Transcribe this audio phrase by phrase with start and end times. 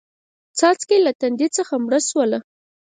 [0.57, 2.37] څاڅکې له تندې څخه مړه شوله